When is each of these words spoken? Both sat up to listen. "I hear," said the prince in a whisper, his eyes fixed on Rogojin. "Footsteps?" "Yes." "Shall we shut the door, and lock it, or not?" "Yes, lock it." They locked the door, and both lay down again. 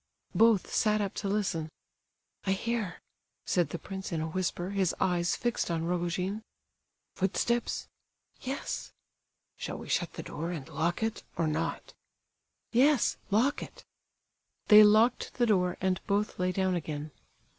Both 0.33 0.73
sat 0.73 0.99
up 0.99 1.13
to 1.21 1.29
listen. 1.29 1.69
"I 2.45 2.53
hear," 2.53 2.99
said 3.45 3.69
the 3.69 3.77
prince 3.77 4.11
in 4.11 4.19
a 4.19 4.27
whisper, 4.27 4.71
his 4.71 4.95
eyes 4.99 5.35
fixed 5.35 5.69
on 5.69 5.85
Rogojin. 5.85 6.41
"Footsteps?" 7.17 7.87
"Yes." 8.41 8.93
"Shall 9.57 9.77
we 9.77 9.87
shut 9.89 10.13
the 10.13 10.23
door, 10.23 10.49
and 10.49 10.67
lock 10.67 11.03
it, 11.03 11.21
or 11.37 11.45
not?" 11.45 11.93
"Yes, 12.71 13.17
lock 13.29 13.61
it." 13.61 13.85
They 14.69 14.83
locked 14.83 15.35
the 15.35 15.45
door, 15.45 15.77
and 15.79 16.01
both 16.07 16.39
lay 16.39 16.51
down 16.51 16.73
again. 16.73 17.11